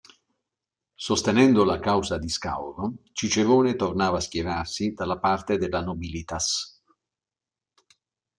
[0.95, 6.81] Sostenendo la causa di Scauro, Cicerone tornava a schierarsi dalla parte della nobilitas.